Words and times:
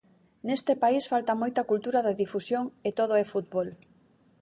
Neste 0.47 0.73
país 0.83 1.03
falta 1.11 1.39
moita 1.41 1.67
cultura 1.71 1.99
da 2.05 2.17
difusión 2.21 2.63
e 2.87 2.89
todo 2.99 3.13
é 3.21 3.25
fútbol. 3.33 3.67